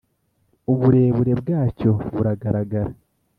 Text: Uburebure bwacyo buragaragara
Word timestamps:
Uburebure 0.71 1.33
bwacyo 1.41 1.91
buragaragara 2.13 2.91